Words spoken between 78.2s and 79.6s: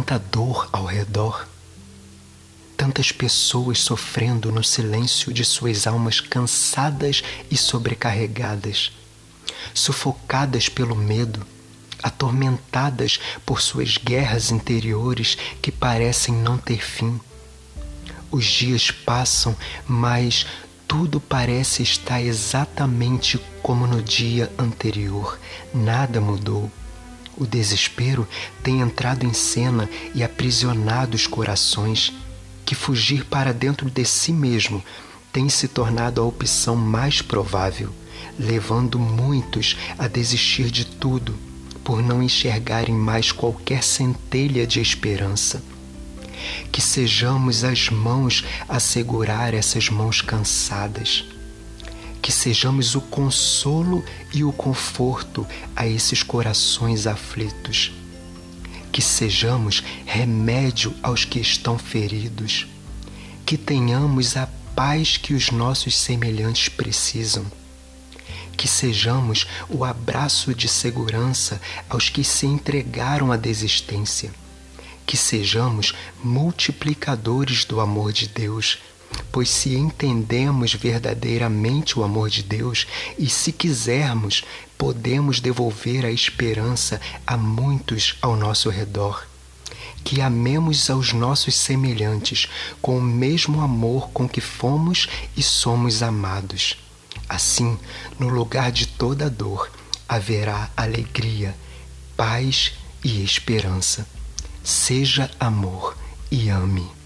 Deus, pois